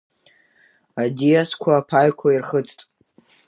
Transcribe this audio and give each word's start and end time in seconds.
Аӡиасқәа 1.01 1.71
аԥаҩқәа 1.79 2.29
ирхыҵт… 2.31 2.79